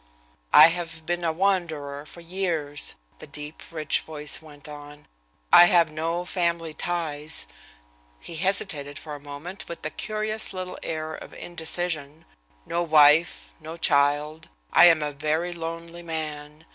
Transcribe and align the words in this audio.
"I 0.55 0.69
have 0.69 1.05
been 1.05 1.23
a 1.23 1.31
wanderer 1.31 2.07
for 2.07 2.21
years," 2.21 2.95
the 3.19 3.27
deep, 3.27 3.61
rich 3.69 3.99
voice 3.99 4.41
went 4.41 4.67
on. 4.67 5.05
"I 5.53 5.65
have 5.65 5.91
no 5.91 6.25
family 6.25 6.73
ties" 6.73 7.45
he 8.19 8.37
hesitated 8.37 8.97
for 8.97 9.13
a 9.13 9.19
moment, 9.19 9.67
with 9.67 9.85
a 9.85 9.91
curious 9.91 10.53
little 10.53 10.79
air 10.81 11.13
of 11.13 11.35
indecision 11.35 12.25
"no 12.65 12.81
wife, 12.81 13.53
no 13.59 13.77
child. 13.77 14.49
I 14.73 14.85
am 14.85 15.03
a 15.03 15.11
very 15.11 15.53
lonely 15.53 16.01
man. 16.01 16.65